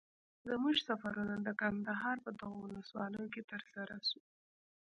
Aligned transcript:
زموږ 0.49 0.75
سفرونه 0.87 1.35
د 1.41 1.49
کندهار 1.61 2.17
په 2.25 2.31
دغو 2.39 2.57
ولسوالیو 2.61 3.31
کي 3.33 3.41
تر 3.51 3.61
سره 3.73 3.95
سو. 4.07 4.19